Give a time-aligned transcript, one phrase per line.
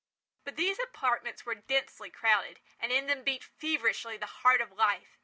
[0.45, 4.71] But these other apartments were densely crowded, and in them beat feverishly the heart of
[4.71, 5.19] life.